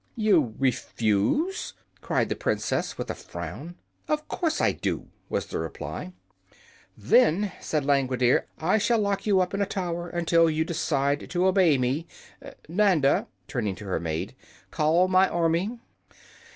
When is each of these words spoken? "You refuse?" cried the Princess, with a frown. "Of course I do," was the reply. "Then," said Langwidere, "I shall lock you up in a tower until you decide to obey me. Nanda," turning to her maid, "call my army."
"You 0.15 0.55
refuse?" 0.57 1.75
cried 2.01 2.29
the 2.29 2.35
Princess, 2.35 2.97
with 2.97 3.11
a 3.11 3.13
frown. 3.13 3.75
"Of 4.07 4.27
course 4.27 4.59
I 4.59 4.71
do," 4.71 5.09
was 5.29 5.45
the 5.45 5.59
reply. 5.59 6.11
"Then," 6.97 7.51
said 7.61 7.85
Langwidere, 7.85 8.47
"I 8.57 8.79
shall 8.79 8.97
lock 8.97 9.27
you 9.27 9.41
up 9.41 9.53
in 9.53 9.61
a 9.61 9.67
tower 9.67 10.09
until 10.09 10.49
you 10.49 10.65
decide 10.65 11.29
to 11.29 11.45
obey 11.45 11.77
me. 11.77 12.07
Nanda," 12.67 13.27
turning 13.47 13.75
to 13.75 13.85
her 13.85 13.99
maid, 13.99 14.33
"call 14.71 15.07
my 15.07 15.29
army." 15.29 15.77